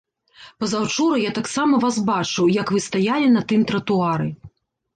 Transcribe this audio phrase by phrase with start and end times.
[0.61, 4.27] Пазаўчора я таксама вас бачыў, як вы стаялі на тым тратуары.